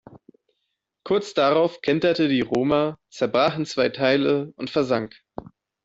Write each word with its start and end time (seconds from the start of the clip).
Kurz 1.03 1.35
darauf 1.35 1.81
kenterte 1.83 2.27
die 2.27 2.41
"Roma", 2.41 2.97
zerbrach 3.11 3.55
in 3.55 3.67
zwei 3.67 3.89
Teile 3.89 4.51
und 4.55 4.71
versank. 4.71 5.13